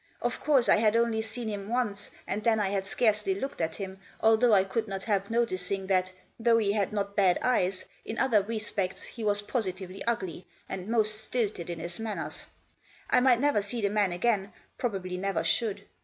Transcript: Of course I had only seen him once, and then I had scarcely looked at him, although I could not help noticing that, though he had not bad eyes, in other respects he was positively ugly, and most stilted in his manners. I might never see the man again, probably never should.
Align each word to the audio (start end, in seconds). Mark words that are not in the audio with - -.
Of 0.19 0.39
course 0.43 0.67
I 0.67 0.77
had 0.77 0.95
only 0.95 1.21
seen 1.21 1.47
him 1.47 1.69
once, 1.69 2.09
and 2.25 2.43
then 2.43 2.59
I 2.59 2.69
had 2.69 2.87
scarcely 2.87 3.35
looked 3.35 3.61
at 3.61 3.75
him, 3.75 3.99
although 4.19 4.51
I 4.51 4.63
could 4.63 4.87
not 4.87 5.03
help 5.03 5.29
noticing 5.29 5.85
that, 5.85 6.11
though 6.39 6.57
he 6.57 6.71
had 6.73 6.91
not 6.91 7.15
bad 7.15 7.37
eyes, 7.43 7.85
in 8.03 8.17
other 8.17 8.41
respects 8.41 9.03
he 9.03 9.23
was 9.23 9.43
positively 9.43 10.03
ugly, 10.05 10.47
and 10.67 10.87
most 10.87 11.21
stilted 11.25 11.69
in 11.69 11.77
his 11.77 11.99
manners. 11.99 12.47
I 13.11 13.19
might 13.19 13.39
never 13.39 13.61
see 13.61 13.79
the 13.81 13.91
man 13.91 14.11
again, 14.11 14.53
probably 14.75 15.17
never 15.17 15.43
should. 15.43 15.85